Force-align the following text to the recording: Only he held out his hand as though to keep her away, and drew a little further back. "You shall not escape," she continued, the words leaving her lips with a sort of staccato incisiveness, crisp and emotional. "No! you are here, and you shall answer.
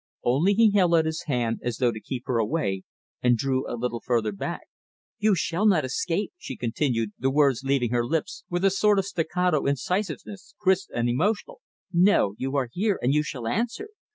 Only 0.23 0.55
he 0.55 0.71
held 0.71 0.95
out 0.95 1.05
his 1.05 1.25
hand 1.27 1.59
as 1.61 1.77
though 1.77 1.91
to 1.91 1.99
keep 1.99 2.23
her 2.25 2.39
away, 2.39 2.81
and 3.21 3.37
drew 3.37 3.69
a 3.71 3.77
little 3.77 3.99
further 4.01 4.31
back. 4.31 4.61
"You 5.19 5.35
shall 5.35 5.67
not 5.67 5.85
escape," 5.85 6.33
she 6.39 6.55
continued, 6.57 7.11
the 7.19 7.29
words 7.29 7.61
leaving 7.63 7.91
her 7.91 8.03
lips 8.03 8.43
with 8.49 8.65
a 8.65 8.71
sort 8.71 8.97
of 8.97 9.05
staccato 9.05 9.67
incisiveness, 9.67 10.55
crisp 10.59 10.89
and 10.91 11.07
emotional. 11.07 11.61
"No! 11.93 12.33
you 12.39 12.55
are 12.55 12.69
here, 12.73 12.97
and 12.99 13.13
you 13.13 13.21
shall 13.21 13.45
answer. 13.45 13.89